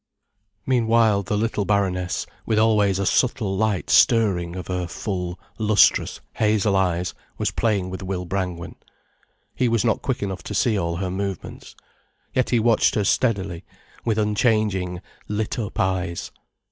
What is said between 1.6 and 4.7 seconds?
baroness, with always a subtle light stirring of